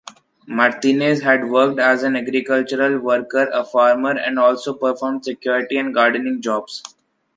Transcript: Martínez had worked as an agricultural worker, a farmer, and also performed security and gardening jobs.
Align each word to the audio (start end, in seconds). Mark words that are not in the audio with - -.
Martínez 0.49 1.21
had 1.21 1.47
worked 1.47 1.77
as 1.79 2.01
an 2.01 2.15
agricultural 2.15 2.97
worker, 2.97 3.47
a 3.53 3.63
farmer, 3.63 4.17
and 4.17 4.39
also 4.39 4.73
performed 4.73 5.23
security 5.23 5.77
and 5.77 5.93
gardening 5.93 6.41
jobs. 6.41 6.81